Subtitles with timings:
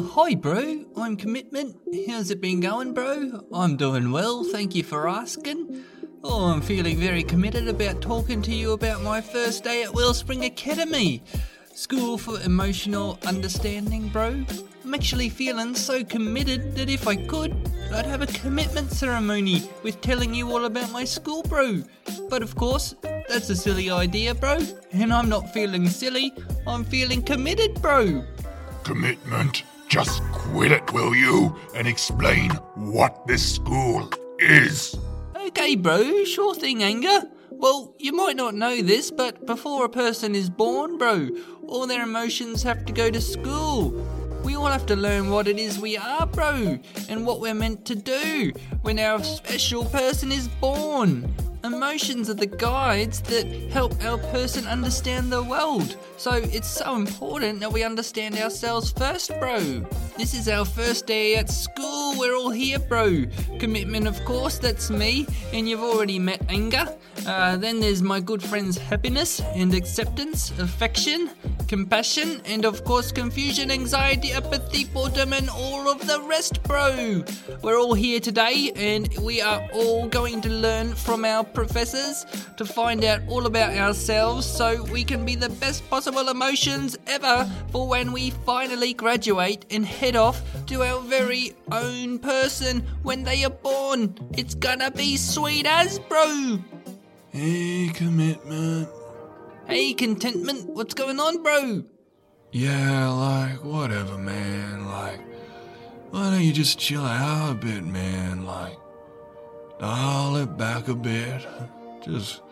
[0.00, 0.84] Oh, hi, bro.
[0.96, 1.76] I'm Commitment.
[2.08, 3.44] How's it been going, bro?
[3.52, 5.82] I'm doing well, thank you for asking.
[6.22, 10.44] Oh, I'm feeling very committed about talking to you about my first day at Wellspring
[10.44, 11.24] Academy.
[11.74, 14.44] School for Emotional Understanding, bro.
[14.84, 17.56] I'm actually feeling so committed that if I could,
[17.92, 21.82] I'd have a commitment ceremony with telling you all about my school, bro.
[22.30, 22.94] But of course,
[23.28, 24.60] that's a silly idea, bro.
[24.92, 26.32] And I'm not feeling silly,
[26.68, 28.24] I'm feeling committed, bro.
[28.84, 29.64] Commitment.
[29.88, 31.56] Just quit it, will you?
[31.74, 34.94] And explain what this school is.
[35.34, 37.22] Okay, bro, sure thing, Anger.
[37.50, 41.30] Well, you might not know this, but before a person is born, bro,
[41.66, 43.90] all their emotions have to go to school.
[44.44, 46.78] We all have to learn what it is we are, bro,
[47.08, 48.52] and what we're meant to do
[48.82, 51.34] when our special person is born.
[51.68, 55.98] Emotions are the guides that help our person understand the world.
[56.16, 59.84] So it's so important that we understand ourselves first, bro.
[60.16, 62.18] This is our first day at school.
[62.18, 63.26] We're all here, bro.
[63.58, 65.26] Commitment, of course, that's me.
[65.52, 66.88] And you've already met anger.
[67.26, 71.30] Uh, then there's my good friends happiness and acceptance, affection,
[71.66, 77.22] compassion, and of course confusion, anxiety, apathy, boredom, and all of the rest, bro.
[77.62, 82.24] We're all here today, and we are all going to learn from our professors
[82.56, 87.50] to find out all about ourselves so we can be the best possible emotions ever
[87.72, 93.44] for when we finally graduate and head off to our very own person when they
[93.44, 94.14] are born.
[94.36, 96.60] It's gonna be sweet as, bro.
[97.30, 98.88] Hey, commitment.
[99.66, 101.82] Hey, contentment, what's going on, bro?
[102.52, 104.86] Yeah, like, whatever, man.
[104.86, 105.20] Like,
[106.10, 108.46] why don't you just chill out a bit, man?
[108.46, 108.78] Like,
[109.78, 111.46] dial it back a bit.
[112.02, 112.42] Just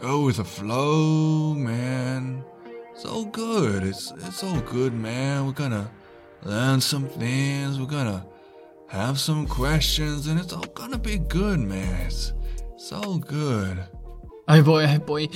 [0.00, 2.44] go with the flow, man.
[2.92, 3.82] It's all good.
[3.82, 5.46] It's it's all good, man.
[5.46, 5.90] We're gonna
[6.44, 7.78] learn some things.
[7.78, 8.24] We're gonna
[8.88, 12.06] have some questions, and it's all gonna be good, man.
[12.06, 12.32] It's
[12.74, 13.84] it's all good.
[14.46, 15.28] Oh boy, oh boy.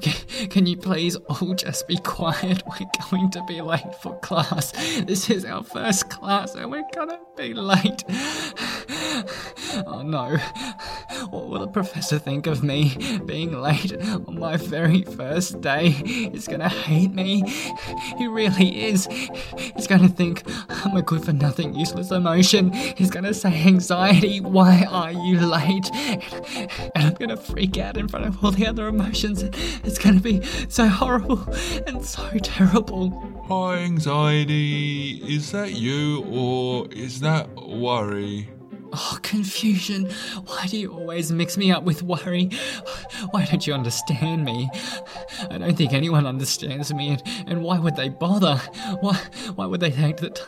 [0.00, 2.62] Can, can you please all just be quiet?
[2.80, 4.70] We're going to be late for class.
[5.02, 8.04] This is our first class and we're gonna be late.
[9.86, 10.36] Oh no.
[11.30, 12.96] What will the professor think of me
[13.26, 15.90] being late on my very first day?
[15.90, 17.42] He's gonna hate me.
[18.16, 19.06] He really is.
[19.76, 22.72] He's gonna think I'm a good for nothing, useless emotion.
[22.72, 24.40] He's gonna say anxiety.
[24.40, 25.90] Why are you late?
[26.94, 29.42] And I'm gonna freak out in front of all the other emotions.
[29.84, 31.42] It's gonna be so horrible
[31.86, 33.10] and so terrible.
[33.48, 35.22] Hi, anxiety.
[35.26, 38.48] Is that you or is that worry?
[38.92, 40.10] Oh, confusion.
[40.46, 42.50] Why do you always mix me up with worry?
[43.30, 44.68] Why don't you understand me?
[45.50, 48.56] I don't think anyone understands me, and, and why would they bother?
[49.00, 49.16] Why,
[49.54, 50.42] why would they take the t-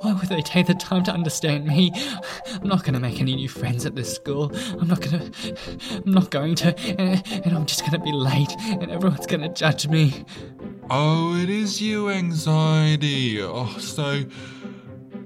[0.00, 1.92] why would they take the time to understand me?
[2.46, 4.52] I'm not to make any new friends at this school.
[4.80, 5.56] I'm not to.
[6.04, 9.88] I'm not going to, and, and I'm just to be late, and everyone's to judge
[9.88, 10.24] me.
[10.90, 13.40] Oh, it is you, anxiety.
[13.42, 14.24] Oh, so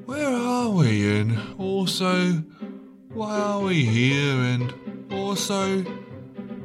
[0.08, 1.20] where are we?
[1.20, 2.42] And also,
[3.12, 4.36] why are we here?
[4.36, 4.72] And
[5.12, 5.82] also,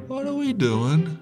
[0.08, 1.18] what are we doing?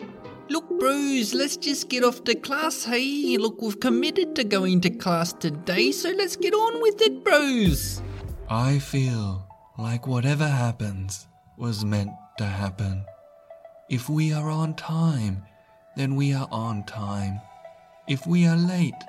[0.48, 3.36] Look, bros, let's just get off to class, hey?
[3.38, 8.00] Look, we've committed to going to class today, so let's get on with it, bros.
[8.48, 9.44] I feel
[9.76, 11.26] like whatever happens
[11.58, 13.04] was meant to happen.
[13.90, 15.42] If we are on time,
[15.96, 17.40] then we are on time.
[18.06, 19.02] If we are late,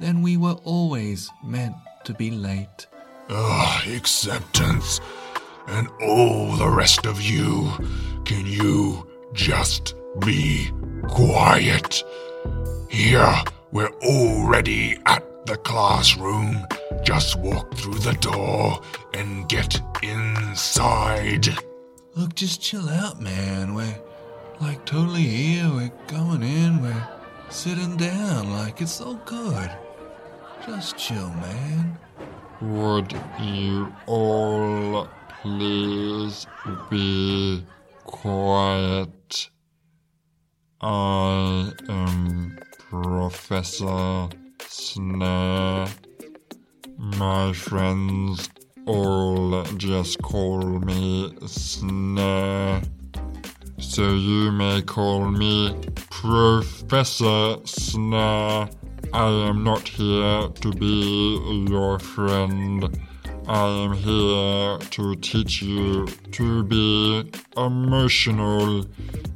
[0.00, 1.76] then we were always meant
[2.08, 2.86] to be late.
[3.28, 4.98] Ugh, acceptance.
[5.66, 7.70] And all the rest of you,
[8.24, 10.70] can you just be
[11.06, 12.02] quiet?
[12.88, 13.34] Here,
[13.72, 16.66] we're already at the classroom.
[17.04, 18.80] Just walk through the door
[19.12, 21.48] and get inside.
[22.14, 23.74] Look, just chill out, man.
[23.74, 24.00] We're
[24.62, 25.68] like totally here.
[25.68, 26.80] We're going in.
[26.80, 27.08] We're
[27.50, 28.50] sitting down.
[28.50, 29.70] Like it's all good.
[30.66, 31.98] Just chill, man.
[32.60, 35.08] Would you all
[35.42, 36.46] please
[36.90, 37.64] be
[38.04, 39.50] quiet?
[40.80, 42.58] I am
[42.90, 44.28] Professor
[44.66, 45.86] Snare.
[46.96, 48.50] My friends
[48.86, 52.82] all just call me Snare.
[53.78, 55.76] So you may call me
[56.10, 58.68] Professor Snare.
[59.12, 62.84] I am not here to be your friend.
[63.46, 68.84] I am here to teach you to be emotional.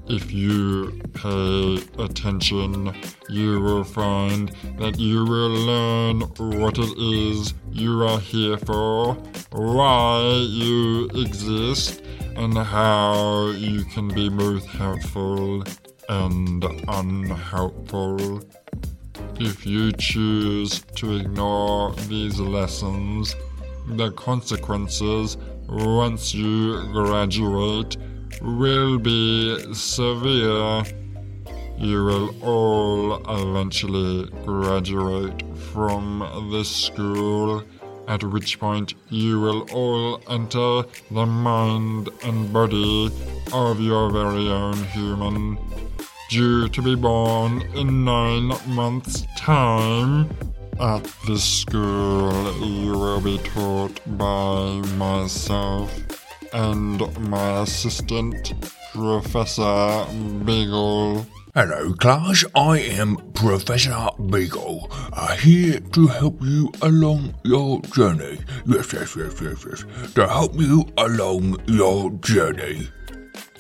[0.09, 2.95] If you pay attention,
[3.31, 6.21] you will find that you will learn
[6.61, 9.15] what it is you are here for,
[9.53, 10.21] why
[10.51, 12.03] you exist,
[12.37, 15.65] and how you can be both helpful
[16.11, 18.43] and unhelpful.
[19.41, 23.35] If you choose to ignore these lessons,
[23.89, 25.37] the consequences
[25.69, 27.97] once you graduate
[28.43, 30.85] will be severe.
[31.79, 35.43] You will all eventually graduate
[35.73, 37.65] from this school,
[38.09, 43.11] at which point you will all enter the mind and body
[43.53, 45.59] of your very own human.
[46.33, 50.31] Due to be born in nine months' time.
[50.81, 52.33] At this school,
[52.65, 55.93] you will be taught by myself
[56.55, 58.55] and my assistant,
[58.95, 60.07] Professor
[60.47, 61.27] Beagle.
[61.55, 62.47] Hello, class.
[62.55, 68.39] I am Professor Beagle, uh, here to help you along your journey.
[68.65, 70.13] Yes, yes, yes, yes, yes.
[70.15, 72.89] To help you along your journey.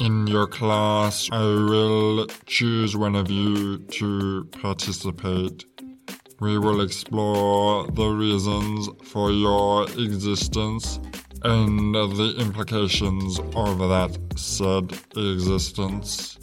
[0.00, 5.64] In your class, I will choose one of you to participate.
[6.40, 10.98] We will explore the reasons for your existence
[11.42, 16.38] and the implications of that said existence.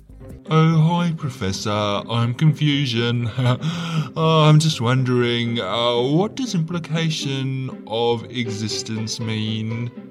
[0.51, 1.69] Oh, hi, Professor.
[1.69, 3.30] I'm Confusion.
[3.38, 10.09] oh, I'm just wondering, uh, what does implication of existence mean?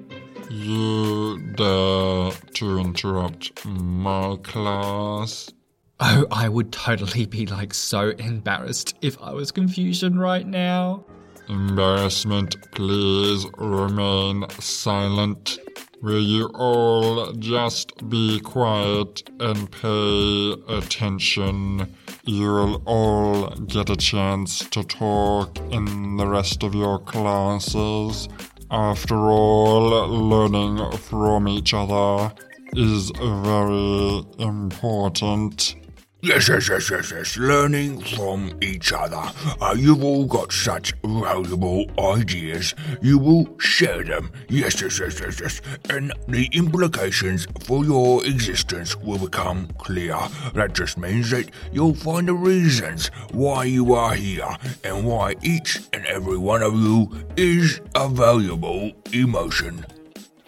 [0.49, 5.51] You dare to interrupt my class?
[5.99, 11.05] Oh, I would totally be like so embarrassed if I was confusion right now.
[11.49, 15.59] Embarrassment, please remain silent.
[16.01, 21.95] Will you all just be quiet and pay attention?
[22.23, 28.29] You will all get a chance to talk in the rest of your classes.
[28.71, 32.31] After all, learning from each other
[32.73, 35.75] is very important.
[36.21, 37.37] Yes, yes, yes, yes, yes.
[37.37, 39.23] Learning from each other.
[39.61, 42.75] Uh, you've all got such valuable ideas.
[43.01, 44.29] You will share them.
[44.49, 45.61] Yes, yes, yes, yes, yes.
[45.89, 50.17] And the implications for your existence will become clear.
[50.55, 55.79] That just means that you'll find the reasons why you are here and why each
[55.93, 59.85] and every one of you is a valuable emotion.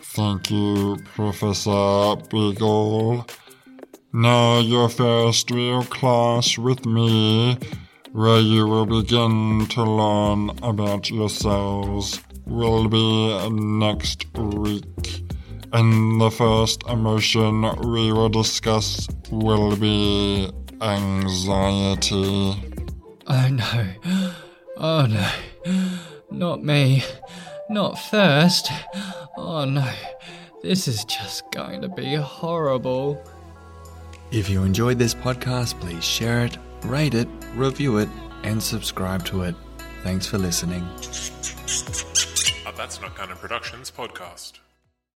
[0.01, 3.25] Thank you, Professor Beagle.
[4.13, 7.57] Now your first real class with me,
[8.11, 15.23] where you will begin to learn about yourselves, will be next week.
[15.71, 22.53] And the first emotion we will discuss will be anxiety.
[23.27, 23.87] Oh no.
[24.75, 25.29] Oh no.
[26.29, 27.05] Not me.
[27.69, 28.69] Not first.
[29.37, 29.89] Oh no.
[30.63, 33.23] This is just going to be horrible.
[34.31, 38.07] If you enjoyed this podcast, please share it, rate it, review it,
[38.43, 39.55] and subscribe to it.
[40.03, 40.87] Thanks for listening.
[42.77, 44.53] That's Not Canon Productions podcast.